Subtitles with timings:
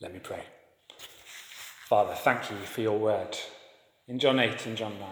[0.00, 0.44] Let me pray.
[1.88, 3.36] Father, thank you for your word
[4.06, 5.08] in John 8 and John 9.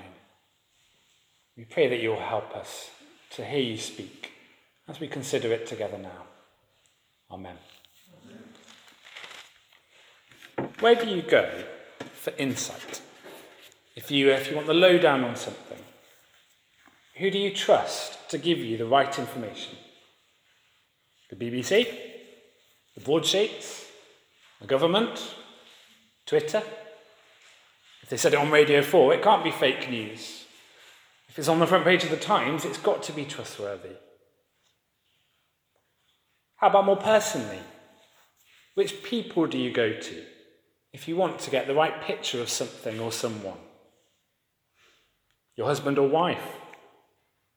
[1.56, 2.90] We pray that you'll help us
[3.30, 4.30] to hear you speak
[4.86, 6.26] as we consider it together now.
[7.32, 7.56] Amen.
[10.58, 10.70] Amen.
[10.78, 11.64] Where do you go
[12.12, 13.00] for insight?
[13.96, 15.78] If you, if you want the lowdown on something,
[17.16, 19.76] who do you trust to give you the right information?
[21.30, 21.88] The BBC?
[22.94, 23.85] The broadsheets?
[24.60, 25.34] The government?
[26.24, 26.62] Twitter?
[28.02, 30.44] If they said it on Radio 4, it can't be fake news.
[31.28, 33.96] If it's on the front page of the Times, it's got to be trustworthy.
[36.56, 37.58] How about more personally?
[38.74, 40.24] Which people do you go to
[40.92, 43.58] if you want to get the right picture of something or someone?
[45.56, 46.56] Your husband or wife?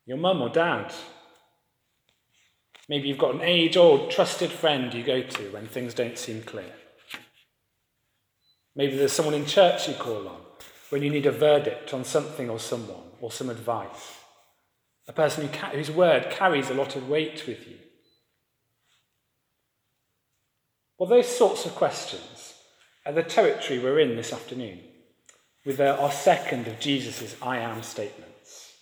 [0.06, 0.94] Your mum or dad?
[2.88, 6.42] Maybe you've got an age old trusted friend you go to when things don't seem
[6.42, 6.74] clear.
[8.80, 10.38] Maybe there's someone in church you call on
[10.90, 14.16] when you need a verdict on something or someone or some advice.
[15.06, 17.76] A person who whose word carries a lot of weight with you.
[20.98, 22.54] Well, those sorts of questions
[23.06, 24.80] are the territory we're in this afternoon
[25.66, 28.76] with uh, our second of Jesus' I am statements.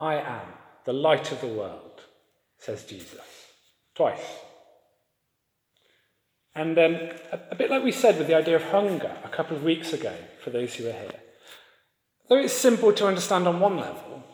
[0.00, 0.46] I am
[0.86, 2.00] the light of the world,
[2.56, 3.20] says Jesus.
[3.94, 4.24] Twice.
[6.58, 6.94] And um,
[7.30, 9.92] a, a bit like we said with the idea of hunger a couple of weeks
[9.92, 11.20] ago, for those who are here,
[12.28, 14.24] though it's simple to understand on one level,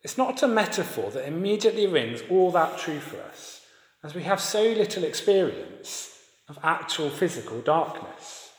[0.00, 3.62] it's not a metaphor that immediately rings all that true for us,
[4.04, 6.16] as we have so little experience
[6.48, 8.50] of actual physical darkness.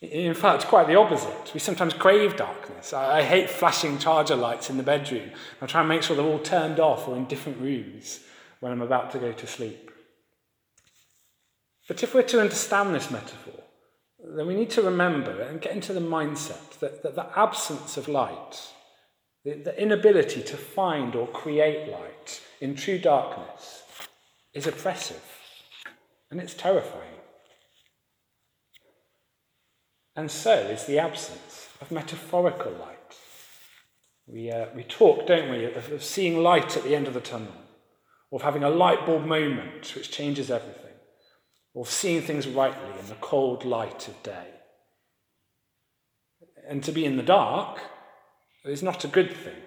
[0.00, 1.52] In fact, quite the opposite.
[1.52, 2.92] We sometimes crave darkness.
[2.92, 5.32] I, I hate flashing charger lights in the bedroom.
[5.60, 8.20] I try and make sure they're all turned off or in different rooms
[8.60, 9.90] when I'm about to go to sleep.
[11.88, 13.64] But if we're to understand this metaphor,
[14.22, 18.08] then we need to remember and get into the mindset that, that the absence of
[18.08, 18.72] light,
[19.44, 23.82] the, the inability to find or create light in true darkness,
[24.52, 25.22] is oppressive
[26.30, 27.04] and it's terrifying.
[30.14, 32.96] And so is the absence of metaphorical light.
[34.26, 37.20] We, uh, we talk, don't we, of, of seeing light at the end of the
[37.20, 37.54] tunnel,
[38.30, 40.87] or of having a light bulb moment which changes everything
[41.78, 44.48] or seeing things rightly in the cold light of day.
[46.68, 47.78] And to be in the dark
[48.64, 49.62] is not a good thing.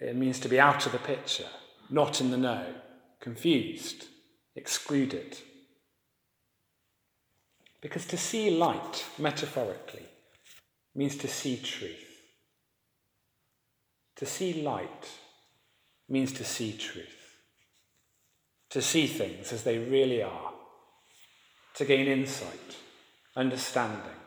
[0.00, 1.50] It means to be out of the picture,
[1.90, 2.64] not in the know,
[3.20, 4.06] confused,
[4.56, 5.36] excluded.
[7.82, 10.06] Because to see light, metaphorically,
[10.94, 12.22] means to see truth.
[14.16, 15.10] To see light
[16.08, 17.36] means to see truth.
[18.70, 20.54] To see things as they really are
[21.74, 22.76] to gain insight,
[23.36, 24.20] understanding,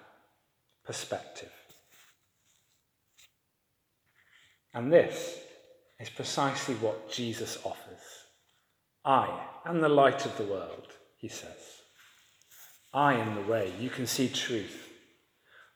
[0.85, 1.51] perspective.
[4.73, 5.39] And this
[5.99, 8.01] is precisely what Jesus offers.
[9.03, 11.81] I am the light of the world, he says.
[12.93, 14.89] I am the way you can see truth.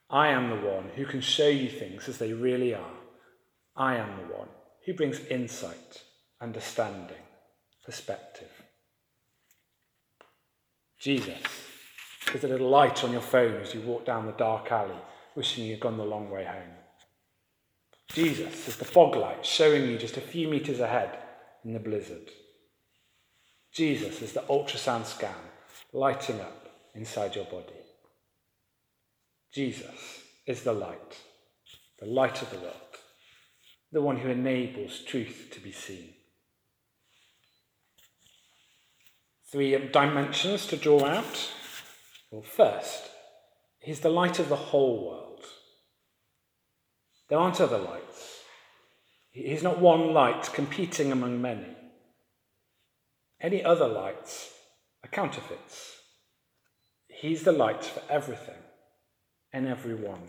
[0.09, 2.97] I am the one who can show you things as they really are.
[3.75, 4.49] I am the one
[4.85, 6.03] who brings insight,
[6.41, 7.15] understanding,
[7.85, 8.49] perspective.
[10.99, 11.58] Jesus
[12.35, 14.99] is a little light on your phone as you walk down the dark alley,
[15.35, 16.75] wishing you'd gone the long way home.
[18.11, 21.17] Jesus is the fog light showing you just a few metres ahead
[21.63, 22.31] in the blizzard.
[23.71, 25.35] Jesus is the ultrasound scan
[25.93, 27.73] lighting up inside your body.
[29.53, 31.17] Jesus is the light,
[31.99, 32.75] the light of the world,
[33.91, 36.13] the one who enables truth to be seen.
[39.51, 41.51] Three dimensions to draw out.
[42.31, 43.09] Well, first,
[43.79, 45.45] he's the light of the whole world.
[47.27, 48.39] There aren't other lights.
[49.31, 51.75] He's not one light competing among many.
[53.41, 54.51] Any other lights
[55.03, 55.97] are counterfeits.
[57.07, 58.61] He's the light for everything
[59.53, 60.23] and everyone.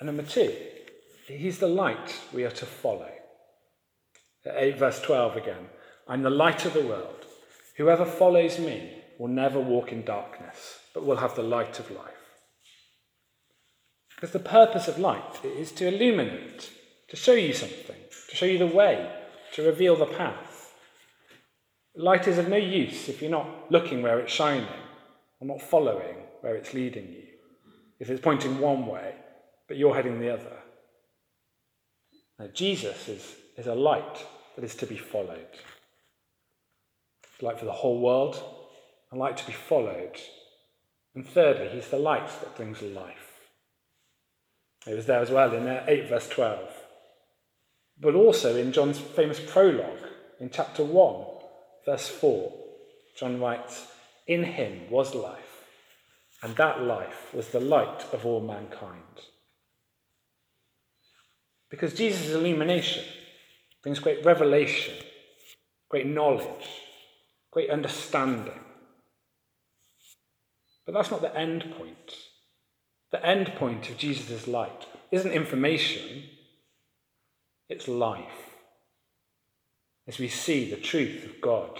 [0.00, 0.54] And number two,
[1.26, 3.10] he's the light we are to follow.
[4.44, 5.68] 8 verse 12 again.
[6.08, 7.26] I'm the light of the world.
[7.76, 12.12] Whoever follows me will never walk in darkness, but will have the light of life.
[14.14, 16.70] Because the purpose of light is to illuminate,
[17.08, 17.96] to show you something,
[18.30, 19.10] to show you the way,
[19.54, 20.74] to reveal the path.
[21.94, 24.66] Light is of no use if you're not looking where it's shining
[25.40, 27.24] or not following where it's leading you.
[27.98, 29.14] If it's pointing one way,
[29.68, 30.56] but you're heading the other.
[32.38, 34.26] Now, Jesus is, is a light
[34.56, 35.46] that is to be followed
[37.42, 38.42] light for the whole world,
[39.10, 40.16] a light to be followed.
[41.14, 43.32] And thirdly, he's the light that brings life.
[44.86, 46.58] It was there as well in uh, 8 verse 12.
[48.00, 50.08] But also in John's famous prologue
[50.40, 51.24] in chapter 1,
[51.84, 52.52] verse 4,
[53.16, 53.86] John writes,
[54.26, 55.64] In him was life,
[56.42, 59.02] and that life was the light of all mankind.
[61.70, 63.04] Because Jesus' illumination
[63.82, 64.94] brings great revelation,
[65.88, 66.81] great knowledge,
[67.52, 68.58] great understanding.
[70.84, 72.16] But that's not the end point.
[73.12, 76.24] The end point of Jesus' light isn't information,
[77.68, 78.50] it's life.
[80.08, 81.78] As we see the truth of God,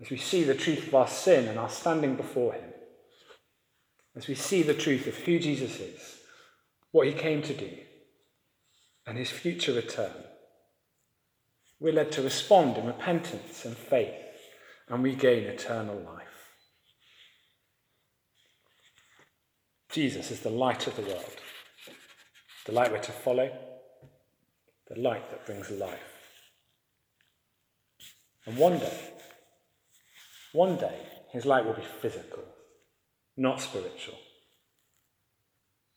[0.00, 2.70] as we see the truth of our sin and our standing before Him,
[4.14, 6.18] as we see the truth of who Jesus is,
[6.92, 7.70] what He came to do,
[9.06, 10.12] and His future return,
[11.80, 14.14] we're led to respond in repentance and faith,
[14.88, 16.22] and we gain eternal life.
[19.90, 21.36] Jesus is the light of the world,
[22.66, 23.50] the light we're to follow,
[24.88, 26.12] the light that brings life.
[28.44, 28.98] And one day,
[30.52, 30.98] one day,
[31.32, 32.44] his light will be physical,
[33.36, 34.18] not spiritual.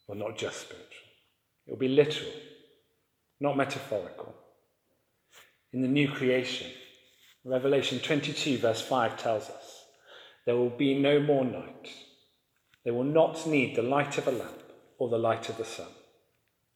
[0.07, 1.07] Well, not just spiritual.
[1.67, 2.31] It will be literal,
[3.39, 4.33] not metaphorical.
[5.71, 6.71] In the new creation,
[7.49, 9.85] Revelation 22, verse 5 tells us,
[10.45, 11.89] there will be no more night.
[12.85, 15.89] They will not need the light of a lamp or the light of the sun,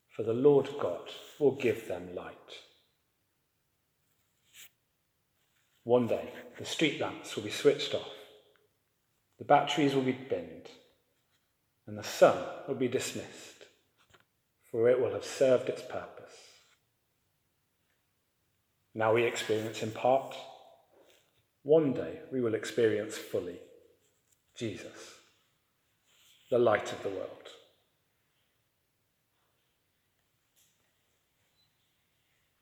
[0.09, 1.09] for the Lord God
[1.39, 2.33] will give them light.
[5.83, 8.09] One day, the street lamps will be switched off,
[9.37, 10.69] the batteries will be binned,
[11.85, 12.37] and the sun
[12.67, 13.65] will be dismissed,
[14.71, 16.35] for it will have served its purpose.
[18.95, 20.35] Now we experience in part.
[21.63, 23.60] One day we will experience fully
[24.57, 25.15] Jesus
[26.51, 27.50] the light of the world.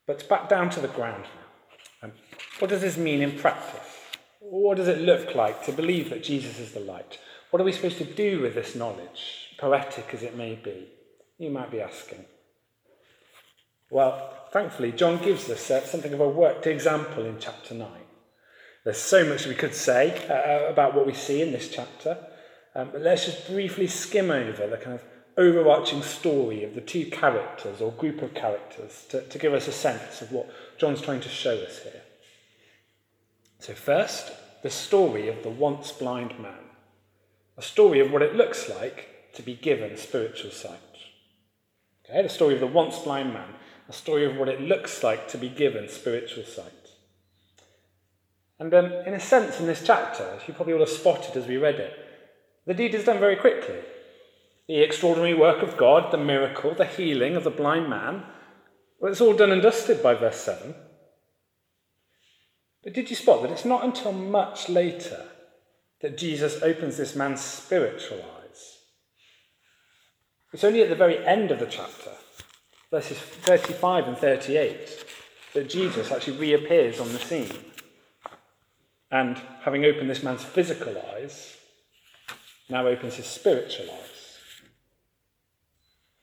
[0.08, 2.08] But back down to the ground now.
[2.08, 2.12] Um,
[2.60, 3.88] what does this mean in practice?
[4.40, 7.20] What does it look like to believe that Jesus is the light?
[7.50, 10.88] What are we supposed to do with this knowledge, poetic as it may be?
[11.38, 12.26] You might be asking.
[13.90, 17.88] Well, thankfully, John gives us uh, something of a worked example in chapter 9.
[18.84, 22.18] There's so much we could say uh, about what we see in this chapter.
[22.74, 25.04] Um, but let's just briefly skim over the kind of
[25.38, 29.72] overarching story of the two characters or group of characters to, to give us a
[29.72, 32.02] sense of what John's trying to show us here.
[33.60, 34.32] So, first,
[34.64, 36.70] the story of the once blind man,
[37.58, 40.80] a story of what it looks like to be given spiritual sight.
[42.06, 43.54] Okay, the story of the once blind man,
[43.88, 46.81] a story of what it looks like to be given spiritual sight.
[48.62, 51.48] And um, in a sense, in this chapter, as you probably all have spotted as
[51.48, 51.98] we read it,
[52.68, 53.80] the deed is done very quickly.
[54.68, 58.22] The extraordinary work of God, the miracle, the healing of the blind man,
[59.00, 60.76] well, it's all done and dusted by verse 7.
[62.84, 65.26] But did you spot that it's not until much later
[66.02, 68.78] that Jesus opens this man's spiritual eyes?
[70.54, 72.12] It's only at the very end of the chapter,
[72.92, 75.06] verses 35 and 38,
[75.56, 77.71] that Jesus actually reappears on the scene.
[79.12, 81.58] And having opened this man's physical eyes,
[82.70, 84.38] now opens his spiritual eyes.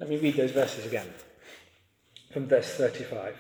[0.01, 1.13] Let me read those verses again.
[2.33, 3.37] From verse 35.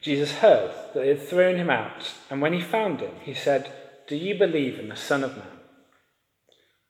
[0.00, 3.72] Jesus heard that they had thrown him out, and when he found him, he said,
[4.06, 5.46] Do you believe in the Son of Man?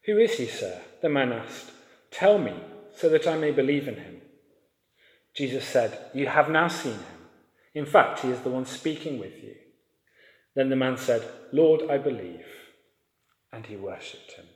[0.06, 0.83] Who is he, sir?
[1.00, 1.71] The man asked.
[2.11, 2.54] Tell me,
[2.97, 4.21] so that I may believe in him.
[5.35, 7.28] Jesus said, You have now seen him.
[7.75, 9.54] In fact, he is the one speaking with you.
[10.54, 12.46] Then the man said, Lord, I believe.
[13.52, 14.46] And he worshipped him.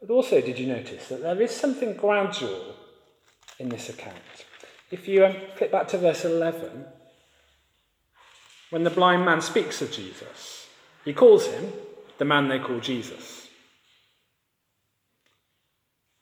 [0.00, 2.74] But also, did you notice that there is something gradual
[3.58, 4.16] in this account?
[4.90, 6.84] If you um, flip back to verse 11,
[8.70, 10.68] when the blind man speaks of Jesus,
[11.04, 11.72] he calls him
[12.18, 13.48] the man they call Jesus.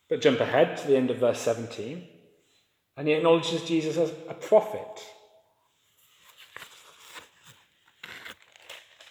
[0.08, 2.06] But jump ahead to the end of verse 17,
[2.96, 5.02] and he acknowledges Jesus as a prophet.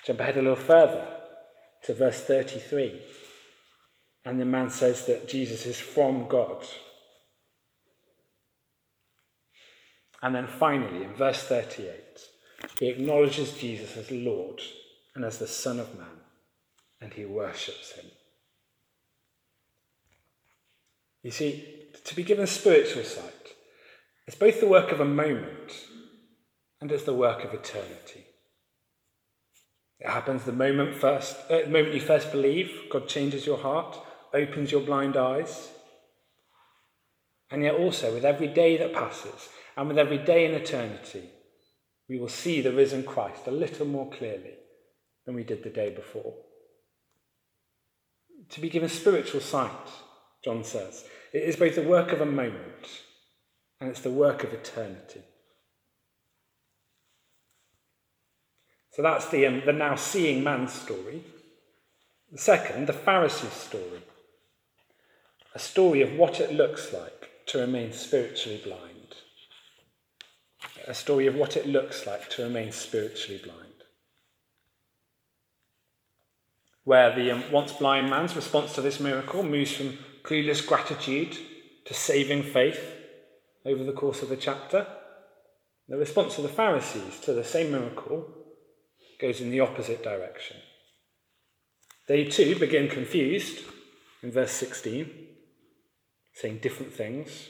[0.06, 1.08] Jump ahead a little further
[1.84, 3.02] to verse 33.
[4.24, 6.66] And the man says that Jesus is from God.
[10.22, 11.90] And then finally, in verse 38,
[12.80, 14.62] he acknowledges Jesus as Lord
[15.14, 16.08] and as the Son of Man,
[17.00, 18.06] and he worships him.
[21.22, 23.56] You see, to be given spiritual sight
[24.28, 25.86] is both the work of a moment
[26.82, 28.26] and it's the work of eternity.
[30.10, 33.98] Happens the moment first, uh, the moment you first believe, God changes your heart,
[34.34, 35.70] opens your blind eyes.
[37.52, 41.30] And yet also, with every day that passes, and with every day in eternity,
[42.08, 44.54] we will see the risen Christ a little more clearly
[45.26, 46.34] than we did the day before.
[48.50, 49.90] To be given spiritual sight,
[50.44, 53.02] John says, it is both the work of a moment
[53.82, 55.22] and it's the work of eternity.
[58.96, 61.22] So that's the, um, the now seeing man's story.
[62.32, 64.02] The second, the Pharisee's story.
[65.54, 69.16] A story of what it looks like to remain spiritually blind.
[70.88, 73.84] A story of what it looks like to remain spiritually blind.
[76.86, 81.38] Where the um, once blind man's response to this miracle moves from clueless gratitude
[81.84, 82.94] to saving faith
[83.66, 84.88] over the course of the chapter.
[85.90, 88.45] The response of the Pharisees to the same miracle
[89.20, 90.58] goes in the opposite direction.
[92.08, 93.64] They too begin confused
[94.22, 95.10] in verse 16,
[96.34, 97.50] saying different things.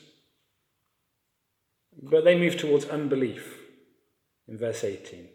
[2.02, 3.58] But they move towards unbelief
[4.48, 5.28] in verse 18.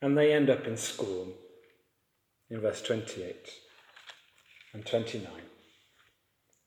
[0.00, 1.32] And they end up in scorn
[2.50, 3.36] in verse 28
[4.74, 5.30] and 29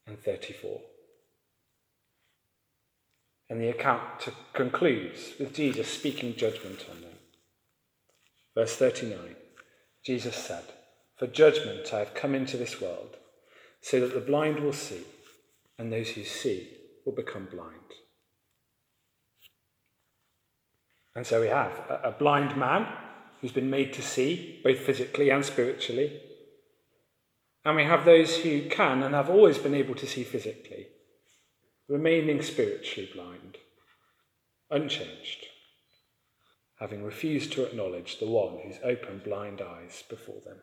[0.08, 0.82] and 34.
[3.50, 7.15] And the account concludes with Jesus speaking judgment on them.
[8.56, 9.36] Verse 39
[10.04, 10.64] Jesus said,
[11.18, 13.18] For judgment I have come into this world,
[13.82, 15.04] so that the blind will see,
[15.78, 16.70] and those who see
[17.06, 17.72] will become blind.
[21.16, 22.88] And so we have a blind man
[23.42, 26.22] who's been made to see, both physically and spiritually.
[27.64, 30.88] And we have those who can and have always been able to see physically,
[31.88, 33.58] remaining spiritually blind,
[34.70, 35.48] unchanged
[36.80, 40.58] having refused to acknowledge the one who's opened blind eyes before them.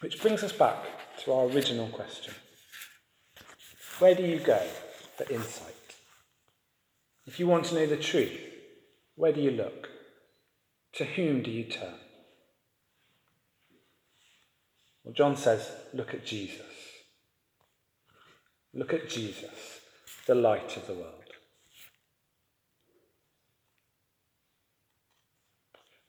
[0.00, 0.84] Which brings us back
[1.24, 2.34] to our original question
[3.98, 4.62] Where do you go
[5.16, 5.74] for insight?
[7.26, 8.38] If you want to know the truth,
[9.16, 9.88] where do you look?
[10.94, 11.94] To whom do you turn?
[15.02, 16.60] Well, John says, look at Jesus.
[18.72, 19.80] Look at Jesus,
[20.26, 21.23] the light of the world.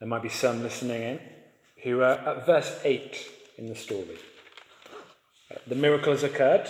[0.06, 1.20] There might be some listening in
[1.82, 4.20] who are at verse 8 in the story.
[5.50, 6.70] Uh, the miracle has occurred,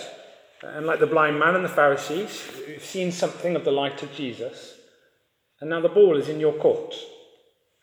[0.62, 4.14] and like the blind man and the Pharisees, who've seen something of the light of
[4.14, 4.78] Jesus,
[5.60, 6.94] and now the ball is in your court.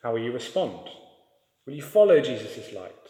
[0.02, 0.88] How will you respond?
[1.66, 3.06] Will you follow Jesus' light?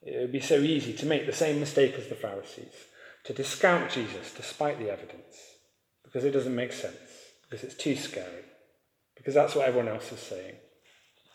[0.00, 2.72] It would be so easy to make the same mistake as the Pharisees,
[3.24, 5.36] to discount Jesus despite the evidence,
[6.04, 6.96] because it doesn't make sense,
[7.42, 8.44] because it's too scary
[9.24, 10.56] because that's what everyone else is saying,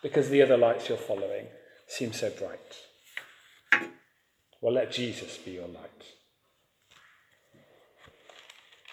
[0.00, 1.46] because the other lights you're following
[1.88, 3.90] seem so bright.
[4.60, 6.04] Well, let Jesus be your light.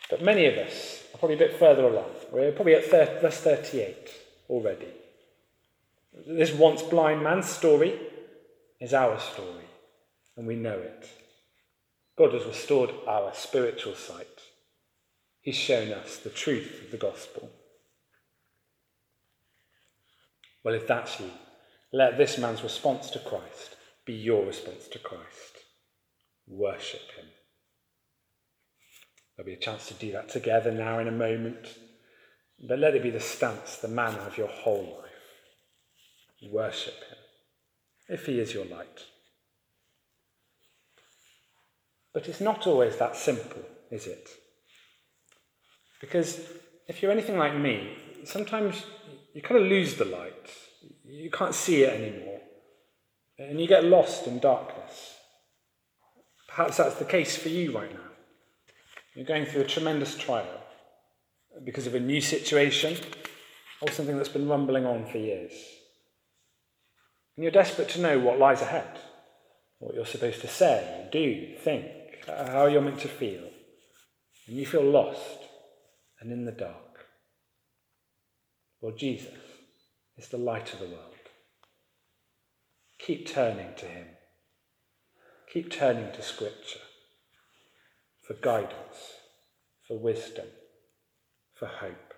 [0.09, 2.09] But many of us are probably a bit further along.
[2.31, 4.09] We're probably at verse 38
[4.49, 4.87] already.
[6.25, 7.99] This once blind man's story
[8.81, 9.65] is our story,
[10.35, 11.07] and we know it.
[12.17, 14.41] God has restored our spiritual sight.
[15.41, 17.51] He's shown us the truth of the gospel.
[20.67, 21.31] Well, if that's you,
[21.93, 25.63] let this man's response to Christ be your response to Christ.
[26.45, 27.27] Worship him.
[29.37, 31.69] There'll be a chance to do that together now in a moment.
[32.67, 36.51] But let it be the stance, the manner of your whole life.
[36.51, 37.17] Worship him,
[38.09, 39.05] if he is your light.
[42.13, 44.27] But it's not always that simple, is it?
[46.01, 46.41] Because
[46.89, 47.95] if you're anything like me,
[48.25, 48.83] sometimes
[49.37, 50.49] you kind of lose the light.
[51.05, 52.39] You can't see it anymore.
[53.37, 55.13] And you get lost in darkness.
[56.47, 58.09] Perhaps that's the case for you right now.
[59.13, 60.63] You're going through a tremendous trial
[61.63, 62.97] because of a new situation
[63.79, 65.53] or something that's been rumbling on for years.
[67.35, 68.97] And you're desperate to know what lies ahead,
[69.77, 71.85] what you're supposed to say, do, think,
[72.25, 73.47] how you're meant to feel.
[74.47, 75.41] And you feel lost
[76.21, 76.96] and in the dark.
[78.91, 79.33] Jesus
[80.17, 81.15] is the light of the world.
[82.99, 84.07] Keep turning to him.
[85.51, 86.79] Keep turning to Scripture
[88.27, 89.13] for guidance,
[89.87, 90.47] for wisdom,
[91.53, 92.13] for hope.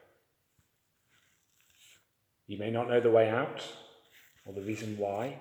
[2.47, 3.63] You may not know the way out
[4.45, 5.37] or the reason why,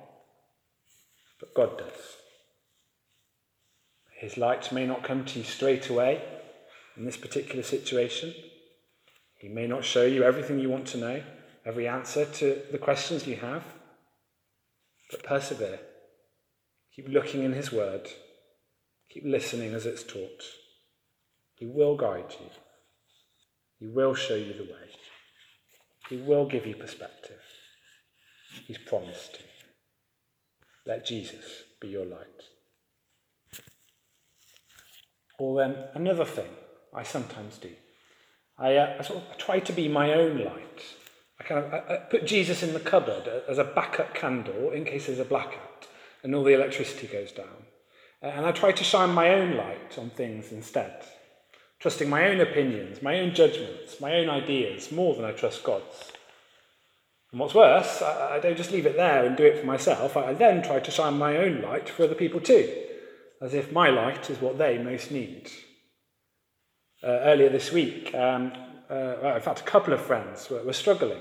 [1.40, 2.16] but God does.
[4.18, 6.22] His light may not come to you straight away
[6.96, 8.34] in this particular situation,
[9.38, 11.22] He may not show you everything you want to know,
[11.64, 13.64] every answer to the questions you have,
[15.10, 15.80] but persevere.
[16.94, 18.08] Keep looking in His Word.
[19.10, 20.42] Keep listening as it's taught.
[21.54, 22.50] He will guide you.
[23.78, 24.90] He will show you the way.
[26.10, 27.40] He will give you perspective.
[28.66, 29.40] He's promised to.
[30.84, 31.44] Let Jesus
[31.80, 32.42] be your light.
[35.38, 36.50] Or then another thing
[36.92, 37.70] I sometimes do.
[38.58, 40.82] I, uh, I sort of try to be my own light.
[41.40, 44.84] I kind of I, I put Jesus in the cupboard as a backup candle in
[44.84, 45.86] case there's a blackout
[46.22, 47.66] and all the electricity goes down.
[48.20, 51.04] And I try to shine my own light on things instead,
[51.78, 56.12] trusting my own opinions, my own judgments, my own ideas more than I trust God's.
[57.30, 60.16] And what's worse, I, don't just leave it there and do it for myself.
[60.16, 62.74] I then try to shine my own light for other people too,
[63.40, 65.50] as if my light is what they most need.
[67.02, 68.52] Uh, earlier this week, um,
[68.90, 71.20] uh, well, in fact, a couple of friends were, were struggling,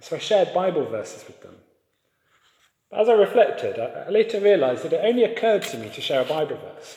[0.00, 1.56] so I shared Bible verses with them.
[2.92, 6.24] As I reflected, I, later realised that it only occurred to me to share a
[6.24, 6.96] Bible verse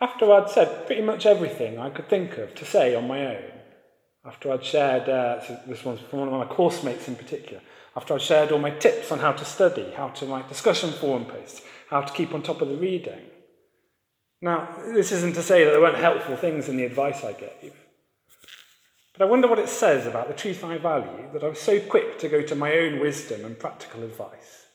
[0.00, 3.52] after I'd said pretty much everything I could think of to say on my own.
[4.24, 7.62] After I'd shared, uh, this one's from one of my course mates in particular,
[7.96, 11.26] after I'd shared all my tips on how to study, how to write discussion forum
[11.26, 13.20] posts, how to keep on top of the reading.
[14.42, 17.74] Now, this isn't to say that there weren't helpful things in the advice I gave.
[19.12, 21.78] But I wonder what it says about the truth I value that I was so
[21.78, 24.66] quick to go to my own wisdom and practical advice,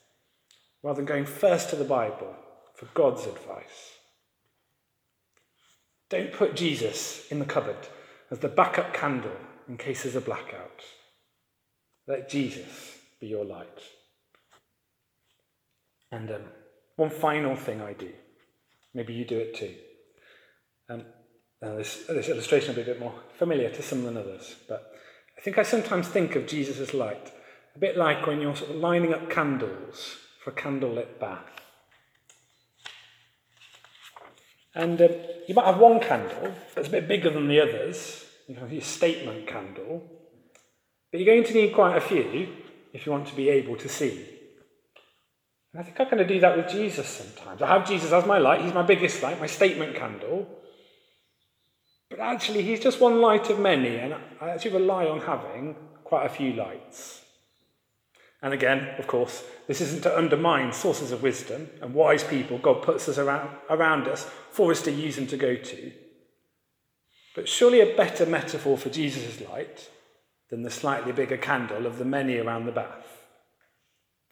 [0.84, 2.36] rather than going first to the Bible
[2.76, 3.94] for God's advice.
[6.10, 7.88] Don't put Jesus in the cupboard
[8.30, 9.36] as the backup candle
[9.68, 10.82] in case there's a blackout.
[12.08, 13.80] Let Jesus be your light.
[16.12, 16.44] And um,
[16.98, 18.12] one final thing I do,
[18.96, 19.76] maybe you do it too.
[20.90, 21.04] Um,
[21.62, 24.92] this, this illustration will be a bit more familiar to some than others, but
[25.38, 27.32] I think I sometimes think of Jesus as light,
[27.76, 31.40] a bit like when you're sort of lining up candles for a candlelit bath.
[34.74, 35.12] And um,
[35.48, 38.82] you might have one candle that's a bit bigger than the others, you have your
[38.82, 40.04] statement candle,
[41.12, 42.50] but you're going to need quite a few
[42.94, 44.35] if you want to be able to see.
[45.76, 47.62] And I think I kind of do that with Jesus sometimes.
[47.62, 50.48] I have Jesus as my light, he's my biggest light, my statement candle.
[52.10, 56.28] But actually, he's just one light of many, and I actually rely on having quite
[56.28, 57.24] a few lights.
[58.42, 62.82] And again, of course, this isn't to undermine sources of wisdom and wise people God
[62.82, 65.92] puts us around, around us for us to use and to go to.
[67.36, 69.90] But surely a better metaphor for Jesus' light
[70.50, 73.15] than the slightly bigger candle of the many around the bath.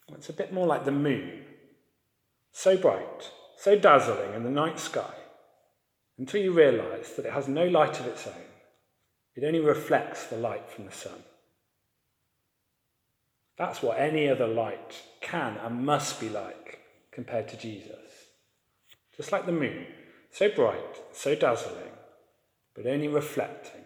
[0.10, 1.44] It's a bit more like the moon,
[2.52, 5.14] so bright, so dazzling in the night sky,
[6.18, 8.34] until you realize that it has no light of its own.
[9.36, 11.24] It only reflects the light from the sun.
[13.58, 16.80] That's what any other light can and must be like
[17.12, 17.98] compared to Jesus.
[19.16, 19.86] Just like the moon,
[20.32, 21.92] so bright, so dazzling,
[22.76, 23.86] but only reflecting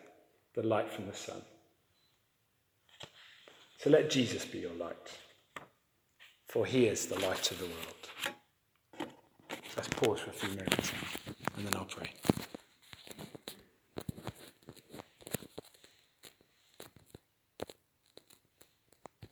[0.56, 1.42] the light from the sun.
[3.80, 5.18] So let Jesus be your light,
[6.48, 9.10] for he is the light of the world.
[9.76, 10.92] Let's pause for a few moments
[11.56, 12.12] and then I'll pray.